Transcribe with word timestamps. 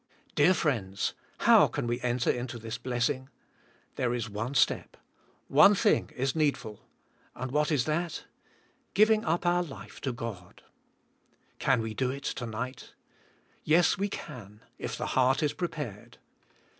Dear 0.33 0.55
friends, 0.55 1.13
how 1.41 1.67
can 1.67 1.85
we 1.85 2.01
enter 2.01 2.31
into 2.31 2.57
this 2.57 2.79
blessing"? 2.79 3.29
There 3.97 4.15
is 4.15 4.31
one 4.31 4.55
step. 4.55 4.97
One 5.47 5.75
thing 5.75 6.09
is 6.15 6.35
needful, 6.35 6.89
and 7.35 7.51
what 7.51 7.71
is 7.71 7.85
that? 7.85 8.25
Giving 8.95 9.23
up 9.23 9.45
our 9.45 9.61
life 9.61 10.01
to 10.01 10.11
God. 10.11 10.63
Can 11.59 11.83
we 11.83 11.93
do 11.93 12.09
it 12.09 12.23
to 12.23 12.47
nig 12.47 12.77
ht? 12.77 12.93
Yes, 13.63 13.95
we 13.99 14.09
can, 14.09 14.61
if 14.79 14.97
the 14.97 15.05
heart 15.13 15.43
is 15.43 15.53
prepared. 15.53 16.17